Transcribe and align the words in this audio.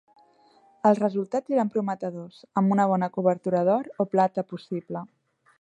Els 0.89 1.01
resultats 1.03 1.53
eren 1.57 1.69
prometedors 1.75 2.41
amb 2.63 2.75
una 2.77 2.89
bona 2.95 3.13
cobertura 3.19 3.65
d'or 3.71 3.93
o 4.07 4.11
plata 4.17 4.49
possible. 4.55 5.09